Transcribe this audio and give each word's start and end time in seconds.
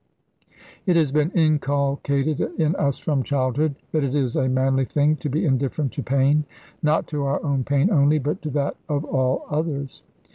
It 0.87 0.95
has 0.95 1.11
been 1.11 1.29
inculcated 1.33 2.39
in 2.57 2.75
us 2.77 2.97
from 2.97 3.21
childhood 3.21 3.75
that 3.91 4.03
it 4.03 4.15
is 4.15 4.35
a 4.35 4.49
manly 4.49 4.85
thing 4.85 5.15
to 5.17 5.29
be 5.29 5.45
indifferent 5.45 5.91
to 5.91 6.01
pain 6.01 6.43
not 6.81 7.05
to 7.09 7.23
our 7.25 7.39
own 7.43 7.63
pain 7.63 7.91
only, 7.91 8.17
but 8.17 8.41
to 8.41 8.49
that 8.49 8.77
of 8.89 9.05
all 9.05 9.45
others. 9.47 10.01